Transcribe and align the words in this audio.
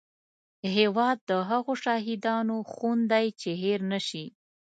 هیواد 0.75 1.17
د 1.29 1.31
هغو 1.49 1.73
شهیدانو 1.83 2.57
خون 2.71 2.99
دی 3.11 3.25
چې 3.41 3.49
هېر 3.63 3.79
نه 3.91 3.99
شي 4.07 4.25